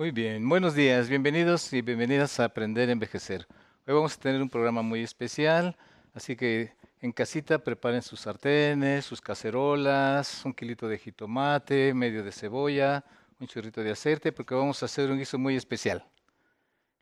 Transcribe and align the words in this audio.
Muy 0.00 0.12
bien, 0.12 0.48
buenos 0.48 0.74
días, 0.74 1.10
bienvenidos 1.10 1.74
y 1.74 1.82
bienvenidas 1.82 2.40
a 2.40 2.46
Aprender 2.46 2.88
a 2.88 2.92
Envejecer. 2.92 3.46
Hoy 3.86 3.92
vamos 3.92 4.16
a 4.16 4.18
tener 4.18 4.40
un 4.40 4.48
programa 4.48 4.80
muy 4.80 5.02
especial, 5.02 5.76
así 6.14 6.36
que 6.36 6.72
en 7.02 7.12
casita 7.12 7.58
preparen 7.58 8.00
sus 8.00 8.20
sartenes, 8.20 9.04
sus 9.04 9.20
cacerolas, 9.20 10.42
un 10.46 10.54
kilito 10.54 10.88
de 10.88 10.96
jitomate, 10.96 11.92
medio 11.92 12.24
de 12.24 12.32
cebolla, 12.32 13.04
un 13.38 13.46
churrito 13.46 13.82
de 13.82 13.90
aceite, 13.90 14.32
porque 14.32 14.54
vamos 14.54 14.82
a 14.82 14.86
hacer 14.86 15.10
un 15.10 15.18
guiso 15.18 15.38
muy 15.38 15.54
especial. 15.54 16.02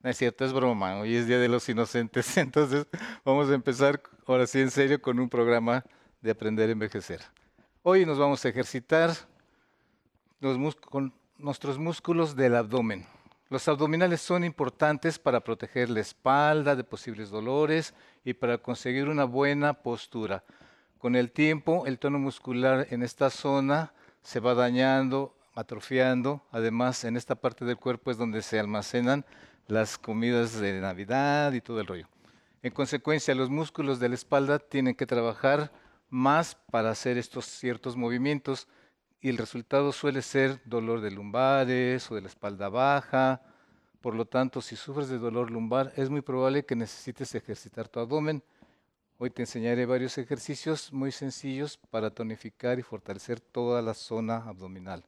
No 0.02 0.10
es 0.10 0.16
cierto, 0.16 0.45
es 0.45 0.52
broma, 0.52 0.98
hoy 0.98 1.15
es 1.15 1.28
Día 1.28 1.38
de 1.38 1.46
los 1.46 1.68
Inocentes, 1.68 2.37
entonces 2.37 2.84
vamos 3.24 3.48
a 3.48 3.54
empezar 3.54 4.02
ahora 4.26 4.45
sí 4.48 4.59
en 4.59 4.73
serio 4.73 5.01
con 5.01 5.20
un 5.20 5.28
programa 5.28 5.84
de 6.20 6.32
Aprender 6.32 6.68
a 6.68 6.73
Envejecer. 6.73 7.20
Hoy 7.84 8.04
nos 8.04 8.18
vamos 8.18 8.45
a 8.45 8.48
ejercitar 8.48 9.12
con 10.90 11.12
nuestros 11.38 11.78
músculos 11.78 12.34
del 12.34 12.56
abdomen. 12.56 13.06
Los 13.48 13.69
abdominales 13.69 14.20
son 14.20 14.45
importantes 14.45 15.19
para 15.19 15.41
proteger 15.41 15.88
la 15.88 16.01
espalda 16.01 16.74
de 16.74 16.85
posibles 16.85 17.30
dolores 17.30 17.95
y 18.24 18.35
para 18.35 18.59
conseguir 18.59 19.09
una 19.09 19.24
buena 19.24 19.73
postura. 19.73 20.45
Con 20.99 21.15
el 21.15 21.30
tiempo, 21.30 21.87
el 21.87 21.99
tono 21.99 22.18
muscular 22.18 22.88
en 22.90 23.02
esta 23.02 23.30
zona 23.30 23.93
se 24.23 24.40
va 24.40 24.54
dañando, 24.54 25.35
atrofiando. 25.54 26.43
Además, 26.51 27.04
en 27.04 27.16
esta 27.16 27.37
parte 27.37 27.65
del 27.65 27.77
cuerpo 27.77 28.10
es 28.10 28.18
donde 28.18 28.43
se 28.43 28.59
almacenan 28.59 29.24
las 29.68 29.96
comidas 29.96 30.59
de 30.60 30.80
Navidad 30.80 31.52
y 31.52 31.60
todo 31.60 31.80
el 31.80 31.87
rollo. 31.87 32.09
En 32.62 32.73
consecuencia, 32.73 33.34
los 33.34 33.49
músculos 33.49 34.01
de 34.01 34.09
la 34.09 34.16
espalda 34.16 34.59
tienen 34.59 34.96
que 34.96 35.07
trabajar 35.07 35.71
más 36.10 36.57
para 36.71 36.90
hacer 36.90 37.16
estos 37.16 37.46
ciertos 37.46 37.96
movimientos 37.96 38.66
y 39.21 39.29
el 39.29 39.38
resultado 39.38 39.93
suele 39.93 40.23
ser 40.23 40.61
dolor 40.65 41.01
de 41.01 41.11
lumbares 41.11 42.11
o 42.11 42.15
de 42.15 42.23
la 42.23 42.29
espalda 42.29 42.69
baja. 42.69 43.43
Por 44.01 44.15
lo 44.15 44.27
tanto, 44.27 44.63
si 44.63 44.77
sufres 44.77 45.09
de 45.09 45.19
dolor 45.19 45.51
lumbar, 45.51 45.93
es 45.97 46.09
muy 46.09 46.21
probable 46.21 46.65
que 46.65 46.77
necesites 46.77 47.35
ejercitar 47.35 47.89
tu 47.89 47.99
abdomen. 47.99 48.43
Hoy 49.19 49.30
te 49.30 49.43
enseñaré 49.43 49.87
varios 49.87 50.16
ejercicios 50.19 50.93
muy 50.93 51.11
sencillos 51.11 51.77
para 51.91 52.11
tonificar 52.11 52.79
y 52.79 52.83
fortalecer 52.83 53.41
toda 53.41 53.83
la 53.83 53.95
zona 53.95 54.37
abdominal. 54.37 55.05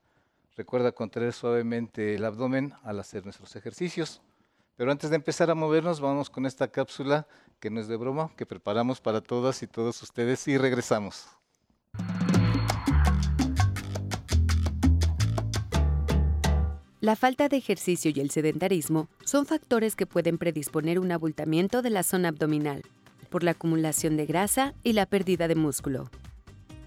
Recuerda 0.57 0.91
contraer 0.91 1.33
suavemente 1.33 2.17
el 2.17 2.25
abdomen 2.25 2.75
al 2.83 2.99
hacer 2.99 3.25
nuestros 3.25 3.55
ejercicios. 3.55 4.21
Pero 4.77 4.91
antes 4.91 5.11
de 5.11 5.17
empezar 5.17 5.51
a 5.51 5.55
movernos, 5.55 6.01
vamos 6.01 6.29
con 6.29 6.45
esta 6.45 6.69
cápsula 6.69 7.29
que 7.61 7.71
no 7.71 7.81
es 7.81 7.87
de 7.87 7.97
broma, 7.97 8.33
que 8.37 8.47
preparamos 8.47 9.01
para 9.01 9.21
todas 9.21 9.63
y 9.63 9.69
todos 9.69 10.03
ustedes 10.03 10.49
y 10.49 10.59
regresamos. 10.59 11.40
La 17.11 17.17
falta 17.17 17.49
de 17.49 17.57
ejercicio 17.57 18.13
y 18.15 18.21
el 18.21 18.31
sedentarismo 18.31 19.09
son 19.25 19.45
factores 19.45 19.97
que 19.97 20.07
pueden 20.07 20.39
predisponer 20.39 21.01
un 21.01 21.11
abultamiento 21.11 21.83
de 21.83 21.91
la 21.91 22.05
zona 22.05 22.29
abdominal 22.29 22.83
por 23.31 23.43
la 23.43 23.51
acumulación 23.51 24.17
de 24.17 24.27
grasa 24.27 24.75
y 24.85 24.93
la 24.93 25.07
pérdida 25.07 25.49
de 25.49 25.57
músculo. 25.57 26.09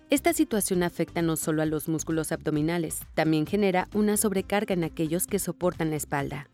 Esta 0.09 0.31
situación 0.31 0.81
afecta 0.81 1.21
no 1.21 1.35
solo 1.35 1.61
a 1.61 1.65
los 1.65 1.89
músculos 1.89 2.31
abdominales, 2.31 3.01
también 3.15 3.45
genera 3.45 3.89
una 3.93 4.15
sobrecarga 4.15 4.73
en 4.73 4.85
aquellos 4.85 5.27
que 5.27 5.39
soportan 5.39 5.89
la 5.89 5.97
espalda. 5.97 6.47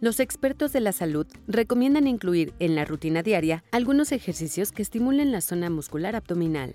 Los 0.00 0.18
expertos 0.18 0.72
de 0.72 0.80
la 0.80 0.92
salud 0.92 1.26
recomiendan 1.46 2.06
incluir 2.06 2.54
en 2.58 2.74
la 2.74 2.86
rutina 2.86 3.22
diaria 3.22 3.64
algunos 3.70 4.12
ejercicios 4.12 4.72
que 4.72 4.80
estimulen 4.80 5.30
la 5.30 5.42
zona 5.42 5.68
muscular 5.68 6.16
abdominal. 6.16 6.74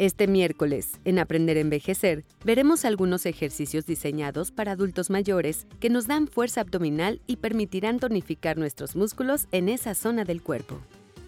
Este 0.00 0.26
miércoles, 0.26 0.92
en 1.04 1.18
Aprender 1.18 1.58
a 1.58 1.60
Envejecer, 1.60 2.24
veremos 2.42 2.86
algunos 2.86 3.26
ejercicios 3.26 3.84
diseñados 3.84 4.50
para 4.50 4.72
adultos 4.72 5.10
mayores 5.10 5.66
que 5.78 5.90
nos 5.90 6.06
dan 6.06 6.26
fuerza 6.26 6.62
abdominal 6.62 7.20
y 7.26 7.36
permitirán 7.36 7.98
tonificar 7.98 8.56
nuestros 8.56 8.96
músculos 8.96 9.46
en 9.52 9.68
esa 9.68 9.94
zona 9.94 10.24
del 10.24 10.42
cuerpo. 10.42 10.80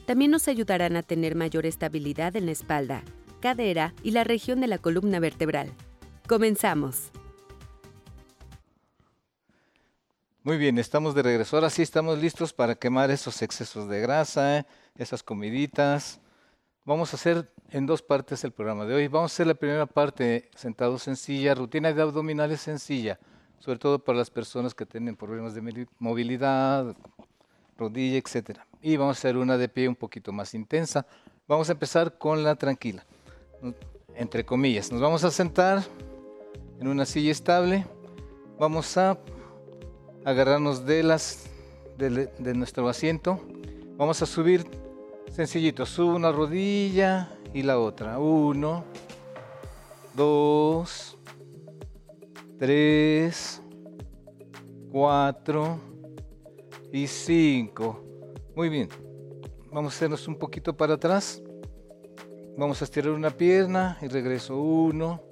También 0.07 0.31
nos 0.31 0.49
ayudarán 0.49 0.97
a 0.97 1.03
tener 1.03 1.35
mayor 1.35 1.67
estabilidad 1.67 2.35
en 2.35 2.47
la 2.47 2.53
espalda, 2.53 3.03
cadera 3.41 3.93
y 4.03 4.13
la 4.13 4.25
región 4.25 4.63
de 4.63 4.69
la 4.69 4.79
columna 4.79 5.21
vertebral. 5.21 5.69
Comenzamos. 6.27 7.11
Muy 10.45 10.57
bien, 10.57 10.79
estamos 10.79 11.15
de 11.15 11.23
regreso. 11.23 11.59
Ahora 11.59 11.69
sí 11.69 11.83
estamos 11.83 12.19
listos 12.19 12.55
para 12.55 12.75
quemar 12.75 13.11
esos 13.11 13.43
excesos 13.43 13.87
de 13.91 14.01
grasa, 14.01 14.67
esas 14.97 15.23
comiditas. 15.23 16.22
Vamos 16.85 17.13
a 17.13 17.17
hacer 17.17 17.49
en 17.71 17.87
dos 17.87 18.03
partes 18.03 18.43
el 18.43 18.51
programa 18.51 18.85
de 18.85 18.95
hoy. 18.95 19.07
Vamos 19.07 19.31
a 19.31 19.35
hacer 19.35 19.47
la 19.47 19.55
primera 19.55 19.87
parte 19.87 20.51
sentados 20.57 21.07
en 21.07 21.15
silla, 21.15 21.55
rutina 21.55 21.93
de 21.93 22.03
abdominales 22.03 22.61
sencilla, 22.61 23.21
sobre 23.61 23.79
todo 23.79 24.01
para 24.01 24.19
las 24.19 24.31
personas 24.31 24.75
que 24.75 24.85
tienen 24.85 25.15
problemas 25.15 25.55
de 25.55 25.87
movilidad, 26.01 26.97
rodilla, 27.79 28.19
etc. 28.19 28.59
Y 28.81 28.97
vamos 28.97 29.17
a 29.17 29.19
hacer 29.21 29.37
una 29.37 29.57
de 29.57 29.69
pie 29.69 29.87
un 29.87 29.95
poquito 29.95 30.33
más 30.33 30.55
intensa. 30.55 31.07
Vamos 31.47 31.69
a 31.69 31.73
empezar 31.73 32.19
con 32.19 32.43
la 32.43 32.57
tranquila, 32.57 33.07
entre 34.17 34.45
comillas. 34.45 34.91
Nos 34.91 35.01
vamos 35.01 35.23
a 35.23 35.31
sentar 35.31 35.85
en 36.81 36.89
una 36.89 37.07
silla 37.07 37.31
estable. 37.31 37.87
Vamos 38.59 38.97
a 38.97 39.17
agarrarnos 40.25 40.85
de 40.85 41.05
las 41.05 41.47
de 41.97 42.55
nuestro 42.55 42.89
asiento. 42.89 43.41
Vamos 43.97 44.21
a 44.21 44.27
subir 44.27 44.82
Sencillito, 45.33 45.87
subo 45.87 46.15
una 46.15 46.31
rodilla 46.31 47.39
y 47.55 47.63
la 47.63 47.79
otra. 47.79 48.19
Uno, 48.19 48.85
dos, 50.13 51.17
tres, 52.59 53.63
cuatro 54.91 55.81
y 56.93 57.07
cinco. 57.07 58.05
Muy 58.55 58.69
bien. 58.69 58.91
Vamos 59.73 59.95
a 59.95 59.97
hacernos 59.97 60.29
un 60.29 60.37
poquito 60.37 60.77
para 60.77 60.95
atrás. 60.95 61.43
Vamos 62.59 62.83
a 62.83 62.85
estirar 62.85 63.13
una 63.13 63.31
pierna 63.31 63.97
y 64.03 64.09
regreso. 64.09 64.59
Uno, 64.59 65.23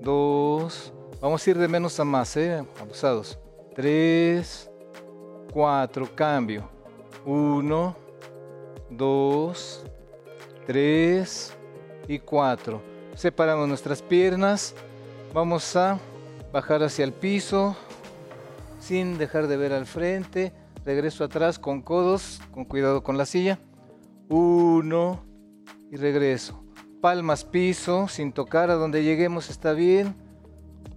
dos. 0.00 0.94
Vamos 1.20 1.46
a 1.46 1.50
ir 1.50 1.58
de 1.58 1.68
menos 1.68 2.00
a 2.00 2.04
más, 2.04 2.34
¿eh? 2.38 2.64
Abusados. 2.80 3.38
Tres, 3.74 4.70
cuatro. 5.52 6.08
Cambio. 6.14 6.70
Uno, 7.26 8.05
2, 8.96 9.84
3 10.66 11.56
y 12.08 12.18
4. 12.18 12.82
Separamos 13.14 13.68
nuestras 13.68 14.02
piernas. 14.02 14.74
Vamos 15.32 15.76
a 15.76 15.98
bajar 16.52 16.82
hacia 16.82 17.04
el 17.04 17.12
piso 17.12 17.76
sin 18.80 19.18
dejar 19.18 19.46
de 19.46 19.56
ver 19.56 19.72
al 19.72 19.86
frente. 19.86 20.52
Regreso 20.84 21.24
atrás 21.24 21.58
con 21.58 21.82
codos, 21.82 22.40
con 22.52 22.64
cuidado 22.64 23.02
con 23.02 23.18
la 23.18 23.26
silla. 23.26 23.58
1 24.28 25.24
y 25.90 25.96
regreso. 25.96 26.62
Palmas 27.00 27.44
piso 27.44 28.08
sin 28.08 28.32
tocar 28.32 28.70
a 28.70 28.74
donde 28.74 29.04
lleguemos 29.04 29.50
está 29.50 29.72
bien. 29.72 30.14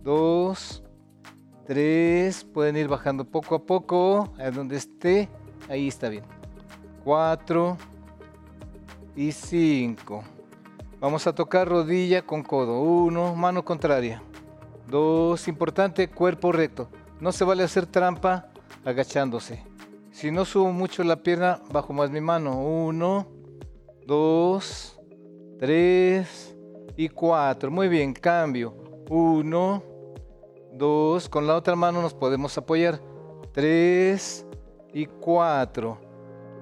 2, 0.03 0.83
3, 1.67 2.43
pueden 2.45 2.77
ir 2.77 2.87
bajando 2.87 3.25
poco 3.25 3.55
a 3.55 3.65
poco 3.65 4.33
a 4.37 4.49
donde 4.51 4.77
esté. 4.77 5.29
Ahí 5.67 5.87
está 5.87 6.09
bien. 6.09 6.23
4 7.03 7.77
y 9.19 9.33
5. 9.33 10.23
Vamos 11.01 11.27
a 11.27 11.35
tocar 11.35 11.67
rodilla 11.67 12.21
con 12.21 12.41
codo. 12.41 12.79
1, 12.79 13.35
mano 13.35 13.65
contraria. 13.65 14.23
2, 14.87 15.49
importante, 15.49 16.07
cuerpo 16.07 16.53
recto. 16.53 16.87
No 17.19 17.33
se 17.33 17.43
vale 17.43 17.63
hacer 17.63 17.85
trampa 17.85 18.47
agachándose. 18.85 19.61
Si 20.11 20.31
no 20.31 20.45
subo 20.45 20.71
mucho 20.71 21.03
la 21.03 21.17
pierna, 21.17 21.59
bajo 21.69 21.91
más 21.91 22.09
mi 22.11 22.21
mano. 22.21 22.61
1, 22.61 23.27
2, 24.07 24.99
3 25.59 26.55
y 26.95 27.09
4. 27.09 27.71
Muy 27.71 27.89
bien, 27.89 28.13
cambio. 28.13 28.73
1, 29.09 29.83
2, 30.75 31.27
con 31.27 31.45
la 31.45 31.55
otra 31.55 31.75
mano 31.75 32.01
nos 32.01 32.13
podemos 32.13 32.57
apoyar. 32.57 33.01
3 33.51 34.45
y 34.93 35.07
4. 35.07 35.97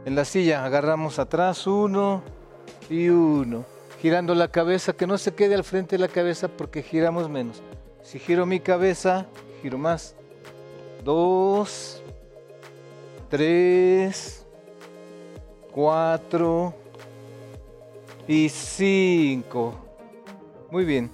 En 0.05 0.15
la 0.15 0.25
silla 0.25 0.65
agarramos 0.65 1.19
atrás 1.19 1.67
uno 1.67 2.23
y 2.89 3.09
uno, 3.09 3.65
girando 4.01 4.35
la 4.35 4.49
cabeza, 4.49 4.93
que 4.93 5.07
no 5.07 5.17
se 5.17 5.33
quede 5.33 5.55
al 5.55 5.63
frente 5.63 5.97
de 5.97 6.01
la 6.01 6.07
cabeza 6.07 6.47
porque 6.47 6.83
giramos 6.83 7.29
menos. 7.29 7.61
Si 8.03 8.19
giro 8.19 8.45
mi 8.45 8.59
cabeza, 8.59 9.25
giro 9.61 9.77
más. 9.77 10.15
Dos, 11.03 12.01
tres, 13.29 14.45
cuatro 15.71 16.73
y 18.27 18.49
cinco. 18.49 19.75
Muy 20.71 20.85
bien. 20.85 21.09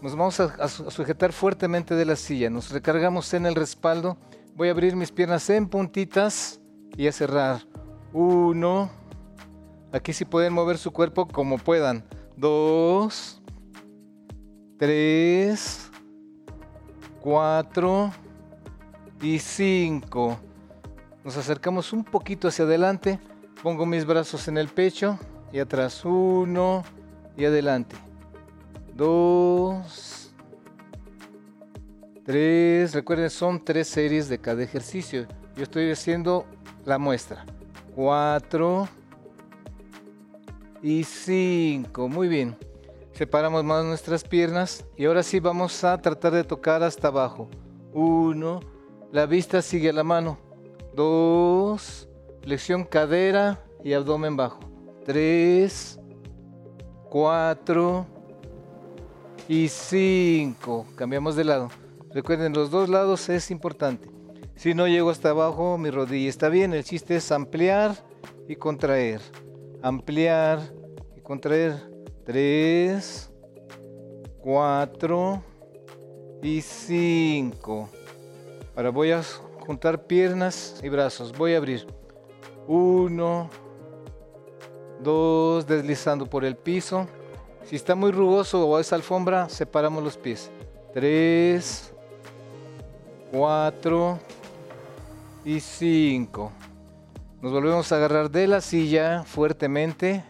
Nos 0.00 0.14
vamos 0.14 0.38
a, 0.38 0.68
sujetar 0.68 1.32
fuertemente 1.32 1.94
de 1.94 2.04
la 2.04 2.14
silla. 2.14 2.50
Nos 2.50 2.70
recargamos 2.70 3.34
en 3.34 3.46
el 3.46 3.54
respaldo. 3.54 4.16
Voy 4.54 4.68
a 4.68 4.70
abrir 4.70 4.94
mis 4.94 5.10
piernas 5.10 5.50
en 5.50 5.68
puntitas 5.68 6.60
y 6.96 7.06
a 7.06 7.12
cerrar. 7.12 7.62
Uno. 8.12 8.97
Aquí 9.92 10.12
sí 10.12 10.24
pueden 10.24 10.52
mover 10.52 10.76
su 10.76 10.90
cuerpo 10.90 11.26
como 11.26 11.58
puedan. 11.58 12.04
Dos. 12.36 13.40
Tres. 14.78 15.90
Cuatro. 17.20 18.12
y 19.20 19.38
5. 19.38 20.38
Nos 21.24 21.36
acercamos 21.36 21.92
un 21.92 22.04
poquito 22.04 22.48
hacia 22.48 22.64
adelante. 22.64 23.18
Pongo 23.62 23.86
mis 23.86 24.04
brazos 24.04 24.46
en 24.48 24.58
el 24.58 24.68
pecho 24.68 25.18
y 25.52 25.58
atrás. 25.58 26.04
1 26.04 26.84
y 27.36 27.44
adelante. 27.46 27.96
2. 28.94 30.34
3. 32.24 32.94
Recuerden, 32.94 33.30
son 33.30 33.64
tres 33.64 33.88
series 33.88 34.28
de 34.28 34.38
cada 34.38 34.62
ejercicio. 34.62 35.26
Yo 35.56 35.62
estoy 35.62 35.90
haciendo 35.90 36.44
la 36.84 36.98
muestra. 36.98 37.46
4 37.96 38.88
y 40.82 41.04
5. 41.04 42.08
Muy 42.08 42.28
bien. 42.28 42.56
Separamos 43.12 43.64
más 43.64 43.84
nuestras 43.84 44.22
piernas 44.22 44.84
y 44.96 45.06
ahora 45.06 45.22
sí 45.22 45.40
vamos 45.40 45.82
a 45.82 45.98
tratar 45.98 46.32
de 46.32 46.44
tocar 46.44 46.82
hasta 46.82 47.08
abajo. 47.08 47.48
1. 47.92 48.60
La 49.12 49.26
vista 49.26 49.60
sigue 49.62 49.90
a 49.90 49.92
la 49.92 50.04
mano. 50.04 50.38
2. 50.94 52.08
Flexión 52.42 52.84
cadera 52.84 53.64
y 53.82 53.92
abdomen 53.92 54.36
bajo. 54.36 54.60
3. 55.04 55.98
4 57.10 58.06
y 59.48 59.68
5. 59.68 60.86
Cambiamos 60.94 61.34
de 61.36 61.44
lado. 61.44 61.70
Recuerden, 62.12 62.52
los 62.52 62.70
dos 62.70 62.88
lados 62.88 63.28
es 63.28 63.50
importante. 63.50 64.10
Si 64.54 64.74
no 64.74 64.86
llego 64.88 65.10
hasta 65.10 65.30
abajo, 65.30 65.78
mi 65.78 65.90
rodilla 65.90 66.28
está 66.28 66.48
bien. 66.48 66.72
El 66.74 66.84
chiste 66.84 67.16
es 67.16 67.32
ampliar 67.32 67.96
y 68.48 68.56
contraer. 68.56 69.20
Ampliar 69.82 70.60
y 71.16 71.20
contraer. 71.20 71.74
3, 72.24 73.30
4 74.42 75.42
y 76.42 76.60
5. 76.60 77.88
Ahora 78.76 78.90
voy 78.90 79.12
a 79.12 79.22
juntar 79.60 80.06
piernas 80.06 80.80
y 80.82 80.88
brazos. 80.88 81.32
Voy 81.36 81.54
a 81.54 81.56
abrir. 81.56 81.86
1, 82.66 83.50
2, 85.00 85.66
deslizando 85.66 86.26
por 86.26 86.44
el 86.44 86.56
piso. 86.56 87.06
Si 87.64 87.76
está 87.76 87.94
muy 87.94 88.12
rugoso 88.12 88.66
o 88.66 88.78
es 88.78 88.92
alfombra, 88.92 89.48
separamos 89.48 90.02
los 90.02 90.16
pies. 90.16 90.50
3, 90.94 91.92
4 93.32 94.18
y 95.44 95.60
5. 95.60 96.52
Nos 97.40 97.52
volvemos 97.52 97.92
a 97.92 97.96
agarrar 97.96 98.32
de 98.32 98.48
la 98.48 98.60
silla 98.60 99.22
fuertemente 99.22 100.24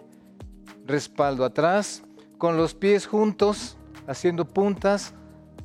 respaldo 0.84 1.42
atrás, 1.42 2.02
con 2.36 2.58
los 2.58 2.74
pies 2.74 3.06
juntos, 3.06 3.78
haciendo 4.06 4.44
puntas, 4.44 5.14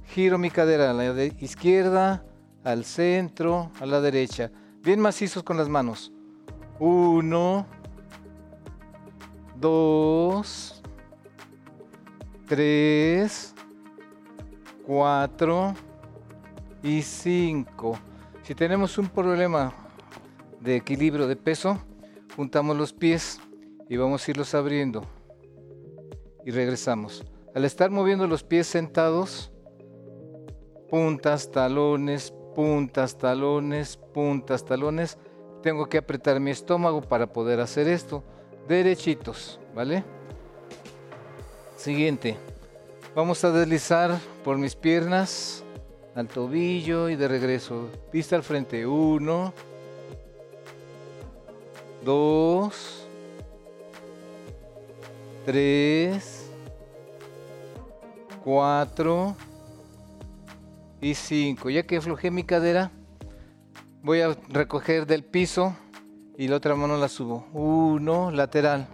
giro 0.06 0.38
mi 0.38 0.50
cadera 0.50 0.92
a 0.92 0.94
la 0.94 1.24
izquierda, 1.25 2.24
al 2.63 2.86
centro, 2.86 3.72
a 3.81 3.86
la 3.86 4.00
derecha, 4.00 4.51
bien 4.81 5.01
macizos 5.01 5.44
con 5.44 5.57
las 5.57 5.68
manos. 5.68 6.13
Uno, 6.80 7.66
dos, 9.60 10.81
tres, 12.48 13.54
cuatro 14.86 15.74
y 16.81 17.01
cinco. 17.01 18.00
Si 18.44 18.56
tenemos 18.56 18.98
un 18.98 19.10
problema 19.10 19.83
de 20.63 20.77
equilibrio 20.77 21.27
de 21.27 21.36
peso, 21.36 21.77
juntamos 22.36 22.77
los 22.77 22.94
pies 22.94 23.39
y 23.89 23.98
vamos 23.98 24.25
a 24.25 24.31
irlos 24.31 24.56
abriendo 24.56 25.04
y 26.45 26.51
regresamos. 26.51 27.25
Al 27.54 27.65
estar 27.65 27.92
moviendo 27.92 28.27
los 28.27 28.44
pies 28.44 28.68
sentados, 28.68 29.51
puntas, 30.89 31.51
talones, 31.51 32.33
puntas, 32.56 33.18
talones, 33.18 33.98
puntas, 34.13 34.63
talones, 34.63 35.18
tengo 35.62 35.88
que 35.88 35.98
apretar 35.98 36.39
mi 36.39 36.51
estómago 36.51 37.01
para 37.01 37.27
poder 37.31 37.60
hacer 37.60 37.88
esto. 37.88 38.24
Derechitos, 38.68 39.60
¿vale? 39.75 40.04
Siguiente. 41.75 42.38
Vamos 43.13 43.44
a 43.44 43.51
deslizar 43.51 44.18
por 44.44 44.57
mis 44.57 44.75
piernas 44.75 45.63
al 46.15 46.27
tobillo 46.27 47.10
y 47.10 47.15
de 47.15 47.27
regreso. 47.27 47.89
Vista 48.12 48.36
al 48.36 48.44
frente. 48.44 48.88
Uno, 48.88 49.54
dos, 52.04 53.08
3, 55.46 56.52
4 58.44 59.36
y 61.02 61.14
5. 61.14 61.70
Ya 61.70 61.84
que 61.84 61.98
aflojé 61.98 62.32
mi 62.32 62.44
cadera, 62.44 62.92
voy 64.02 64.22
a 64.22 64.38
recoger 64.50 65.06
del 65.06 65.24
piso 65.24 65.76
y 66.38 66.48
la 66.48 66.58
otra 66.58 66.76
mano 66.76 66.98
la 66.98 67.08
subo. 67.08 67.46
1, 67.54 68.32
lateral. 68.32 68.88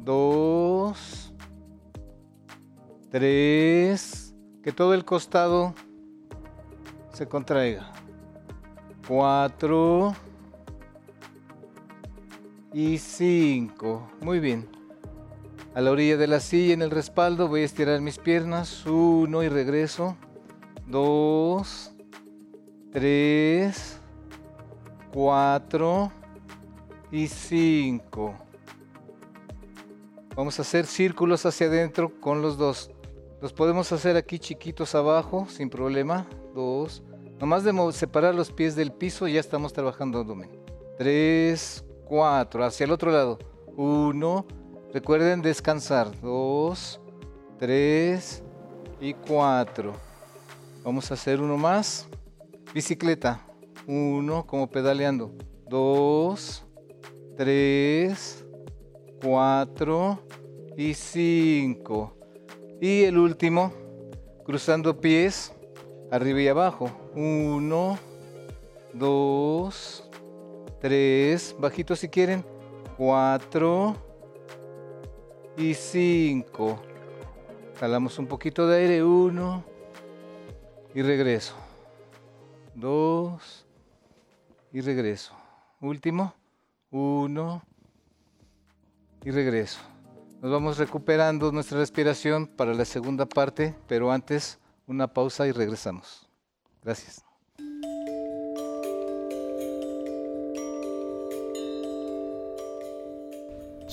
2, 0.00 1.34
3, 3.10 4.34
que 4.62 4.72
todo 4.72 4.94
el 4.94 5.04
costado 5.04 5.74
se 7.12 7.26
contraiga. 7.26 7.92
4 9.06 10.14
y 12.74 12.98
5. 12.98 14.10
Muy 14.20 14.40
bien. 14.40 14.68
A 15.74 15.80
la 15.80 15.92
orilla 15.92 16.16
de 16.16 16.26
la 16.26 16.40
silla 16.40 16.74
en 16.74 16.82
el 16.82 16.90
respaldo 16.90 17.48
voy 17.48 17.62
a 17.62 17.64
estirar 17.64 18.00
mis 18.00 18.18
piernas. 18.18 18.84
Uno 18.84 19.42
y 19.44 19.48
regreso. 19.48 20.16
Dos. 20.86 21.92
Tres. 22.92 24.00
Cuatro. 25.12 26.12
Y 27.12 27.28
cinco. 27.28 28.34
Vamos 30.34 30.58
a 30.58 30.62
hacer 30.62 30.86
círculos 30.86 31.46
hacia 31.46 31.68
adentro 31.68 32.20
con 32.20 32.42
los 32.42 32.58
dos. 32.58 32.90
Los 33.40 33.52
podemos 33.52 33.92
hacer 33.92 34.16
aquí 34.16 34.40
chiquitos 34.40 34.96
abajo 34.96 35.46
sin 35.48 35.70
problema. 35.70 36.26
Dos. 36.54 37.04
Nomás 37.38 37.62
de 37.62 37.72
separar 37.92 38.34
los 38.34 38.50
pies 38.50 38.74
del 38.74 38.92
piso 38.92 39.28
ya 39.28 39.38
estamos 39.38 39.72
trabajando 39.72 40.18
abdomen. 40.18 40.50
Tres. 40.98 41.84
Cuatro. 42.06 42.64
Hacia 42.64 42.84
el 42.84 42.92
otro 42.92 43.10
lado. 43.10 43.38
Uno. 43.76 44.46
Recuerden 44.92 45.42
descansar. 45.42 46.20
Dos, 46.20 47.00
tres 47.58 48.42
y 49.00 49.14
cuatro. 49.14 49.92
Vamos 50.84 51.10
a 51.10 51.14
hacer 51.14 51.40
uno 51.40 51.56
más. 51.56 52.06
Bicicleta. 52.72 53.40
Uno, 53.86 54.46
como 54.46 54.70
pedaleando. 54.70 55.32
Dos, 55.68 56.64
tres, 57.36 58.44
cuatro 59.22 60.20
y 60.76 60.94
cinco. 60.94 62.16
Y 62.80 63.04
el 63.04 63.18
último, 63.18 63.72
cruzando 64.44 65.00
pies, 65.00 65.52
arriba 66.10 66.40
y 66.40 66.48
abajo. 66.48 66.90
Uno, 67.14 67.98
dos, 68.92 70.03
tres, 70.84 71.56
bajito 71.58 71.96
si 71.96 72.10
quieren. 72.10 72.44
Cuatro, 72.98 73.96
y 75.56 75.72
5. 75.72 76.78
Jalamos 77.80 78.18
un 78.18 78.26
poquito 78.26 78.66
de 78.66 78.82
aire, 78.82 79.02
1 79.02 79.64
y 80.94 81.00
regreso. 81.00 81.54
2 82.74 83.66
y 84.74 84.82
regreso. 84.82 85.34
Último, 85.80 86.34
1 86.90 87.62
y 89.24 89.30
regreso. 89.30 89.80
Nos 90.42 90.52
vamos 90.52 90.76
recuperando 90.76 91.50
nuestra 91.50 91.78
respiración 91.78 92.46
para 92.46 92.74
la 92.74 92.84
segunda 92.84 93.24
parte, 93.24 93.74
pero 93.88 94.12
antes 94.12 94.58
una 94.86 95.08
pausa 95.08 95.46
y 95.46 95.52
regresamos. 95.52 96.28
Gracias. 96.82 97.24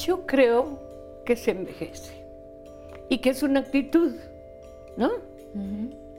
Yo 0.06 0.26
creo 0.26 0.80
que 1.26 1.36
se 1.36 1.52
envejece 1.52 2.26
y 3.10 3.20
que 3.20 3.30
es 3.30 3.44
una 3.44 3.60
actitud, 3.60 4.16
¿no? 4.98 5.10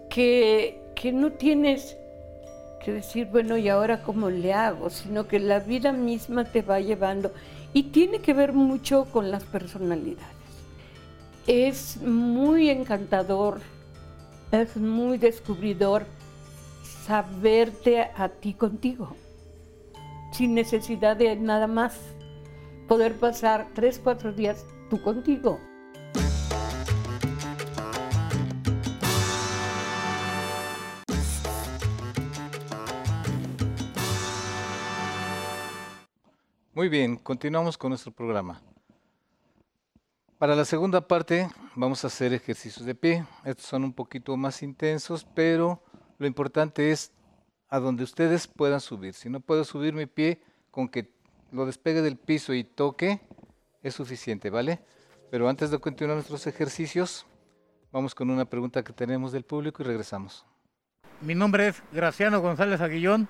que, 0.08 0.80
que 0.94 1.10
no 1.10 1.32
tienes 1.32 1.96
que 2.84 2.92
decir, 2.92 3.28
bueno, 3.28 3.56
¿y 3.56 3.68
ahora 3.68 4.02
cómo 4.02 4.28
le 4.28 4.52
hago? 4.52 4.90
Sino 4.90 5.26
que 5.26 5.38
la 5.38 5.60
vida 5.60 5.92
misma 5.92 6.44
te 6.44 6.62
va 6.62 6.80
llevando 6.80 7.32
y 7.72 7.84
tiene 7.84 8.20
que 8.20 8.34
ver 8.34 8.52
mucho 8.52 9.06
con 9.10 9.30
las 9.30 9.44
personalidades. 9.44 10.36
Es 11.46 11.96
muy 12.02 12.70
encantador, 12.70 13.60
es 14.50 14.76
muy 14.76 15.18
descubridor 15.18 16.04
saberte 17.06 18.00
a 18.00 18.28
ti 18.28 18.54
contigo, 18.54 19.16
sin 20.32 20.54
necesidad 20.54 21.16
de 21.16 21.34
nada 21.36 21.66
más 21.66 21.98
poder 22.92 23.18
pasar 23.18 23.70
tres, 23.72 23.98
cuatro 23.98 24.34
días 24.34 24.66
tú 24.90 25.00
contigo. 25.00 25.58
Muy 36.74 36.90
bien, 36.90 37.16
continuamos 37.16 37.78
con 37.78 37.88
nuestro 37.88 38.12
programa. 38.12 38.60
Para 40.36 40.54
la 40.54 40.66
segunda 40.66 41.00
parte 41.08 41.48
vamos 41.74 42.04
a 42.04 42.08
hacer 42.08 42.34
ejercicios 42.34 42.84
de 42.84 42.94
pie. 42.94 43.24
Estos 43.46 43.64
son 43.64 43.84
un 43.84 43.94
poquito 43.94 44.36
más 44.36 44.62
intensos, 44.62 45.24
pero 45.34 45.82
lo 46.18 46.26
importante 46.26 46.90
es 46.90 47.10
a 47.70 47.78
donde 47.78 48.04
ustedes 48.04 48.46
puedan 48.46 48.82
subir. 48.82 49.14
Si 49.14 49.30
no 49.30 49.40
puedo 49.40 49.64
subir 49.64 49.94
mi 49.94 50.04
pie, 50.04 50.42
con 50.70 50.90
que 50.90 51.21
lo 51.52 51.66
despegue 51.66 52.02
del 52.02 52.16
piso 52.16 52.54
y 52.54 52.64
toque, 52.64 53.20
es 53.82 53.94
suficiente, 53.94 54.50
¿vale? 54.50 54.80
Pero 55.30 55.48
antes 55.48 55.70
de 55.70 55.78
continuar 55.78 56.16
nuestros 56.16 56.46
ejercicios, 56.46 57.26
vamos 57.92 58.14
con 58.14 58.30
una 58.30 58.44
pregunta 58.44 58.82
que 58.82 58.92
tenemos 58.92 59.30
del 59.32 59.44
público 59.44 59.82
y 59.82 59.86
regresamos. 59.86 60.44
Mi 61.20 61.34
nombre 61.34 61.68
es 61.68 61.82
Graciano 61.92 62.40
González 62.40 62.80
Aguillón, 62.80 63.28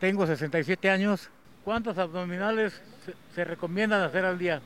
tengo 0.00 0.26
67 0.26 0.88
años 0.88 1.30
¿Cuántos 1.66 1.98
abdominales 1.98 2.80
se, 3.34 3.44
recomiendan 3.44 4.00
hacer 4.00 4.24
al 4.24 4.38
día? 4.38 4.62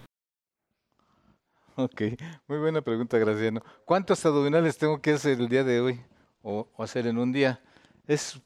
Ok, 1.76 2.02
muy 2.47 2.59
buena 2.59 2.83
pregunta, 2.83 3.17
Graciano. 3.17 3.62
¿Cuántos 3.87 4.26
abdominales 4.26 4.76
tengo 4.76 5.00
que 5.00 5.12
hacer 5.12 5.40
el 5.40 5.49
día 5.49 5.64
de 5.64 5.81
hoy 5.81 6.00
o, 6.43 6.69
hacer 6.76 7.07
en 7.07 7.17
un 7.17 7.33
día? 7.33 7.62
Es 8.07 8.38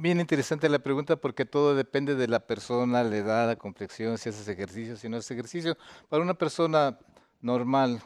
bien 0.00 0.20
interesante 0.20 0.68
la 0.68 0.78
pregunta 0.78 1.16
porque 1.16 1.44
todo 1.44 1.74
depende 1.74 2.14
de 2.14 2.28
la 2.28 2.40
persona, 2.40 3.04
la 3.04 3.16
edad, 3.16 3.46
la 3.46 3.56
complexión, 3.56 4.18
si 4.18 4.30
haces 4.30 4.48
ejercicio, 4.48 4.96
si 4.96 5.08
no 5.08 5.18
haces 5.18 5.30
ejercicio. 5.32 5.76
Para 6.08 6.22
una 6.22 6.34
persona 6.34 6.98
normal 7.40 8.02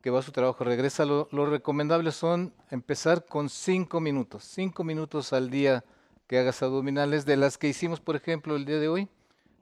que 0.00 0.10
va 0.10 0.20
a 0.20 0.22
su 0.22 0.32
trabajo, 0.32 0.64
regresa, 0.64 1.04
lo, 1.04 1.26
recomendable 1.46 2.12
son 2.12 2.54
empezar 2.70 3.26
con 3.26 3.48
cinco 3.48 4.00
minutos, 4.00 4.44
cinco 4.44 4.84
minutos 4.84 5.32
al 5.32 5.50
día 5.50 5.84
que 6.26 6.38
hagas 6.38 6.62
abdominales. 6.62 7.26
De 7.26 7.36
las 7.36 7.58
que 7.58 7.68
hicimos, 7.68 8.00
por 8.00 8.16
ejemplo, 8.16 8.56
el 8.56 8.64
día 8.64 8.78
de 8.78 8.88
hoy, 8.88 9.08